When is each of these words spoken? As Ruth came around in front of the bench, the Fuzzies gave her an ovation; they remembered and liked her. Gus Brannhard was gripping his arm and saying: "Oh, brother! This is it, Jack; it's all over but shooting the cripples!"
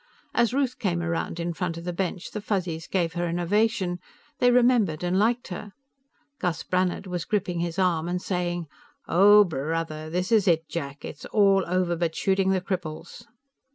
As 0.33 0.51
Ruth 0.51 0.79
came 0.79 1.03
around 1.03 1.39
in 1.39 1.53
front 1.53 1.77
of 1.77 1.83
the 1.83 1.93
bench, 1.93 2.31
the 2.31 2.41
Fuzzies 2.41 2.87
gave 2.87 3.13
her 3.13 3.25
an 3.27 3.39
ovation; 3.39 3.99
they 4.39 4.49
remembered 4.49 5.03
and 5.03 5.19
liked 5.19 5.49
her. 5.49 5.73
Gus 6.39 6.63
Brannhard 6.63 7.05
was 7.05 7.23
gripping 7.23 7.59
his 7.59 7.77
arm 7.77 8.07
and 8.07 8.19
saying: 8.19 8.65
"Oh, 9.07 9.43
brother! 9.43 10.09
This 10.09 10.31
is 10.31 10.47
it, 10.47 10.67
Jack; 10.67 11.05
it's 11.05 11.25
all 11.25 11.63
over 11.67 11.95
but 11.95 12.15
shooting 12.15 12.49
the 12.49 12.61
cripples!" 12.61 13.25